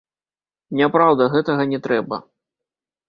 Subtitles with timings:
[0.79, 2.21] Няпраўда, гэтага не трэба.